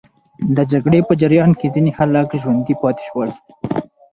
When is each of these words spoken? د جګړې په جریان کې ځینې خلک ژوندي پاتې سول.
د 0.55 0.57
جګړې 0.71 0.99
په 1.07 1.13
جریان 1.21 1.51
کې 1.59 1.73
ځینې 1.75 1.91
خلک 1.97 2.27
ژوندي 2.41 2.73
پاتې 2.81 3.03
سول. 3.09 3.29